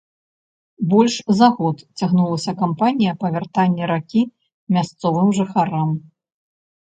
[0.91, 4.21] Больш за год цягнулася кампанія па вяртанні ракі
[4.77, 5.89] мясцовым жыхарам.